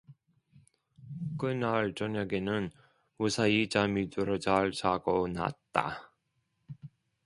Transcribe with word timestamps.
그날 1.37 1.93
저녁에는 1.93 2.71
무사히 3.17 3.69
잠이 3.69 4.09
들어 4.09 4.39
잘 4.39 4.71
자고 4.71 5.27
났다. 5.27 6.11